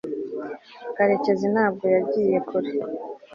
karekezi 0.95 1.45
ntabwo 1.53 1.85
yagiye 1.95 2.37
kure 2.47 2.71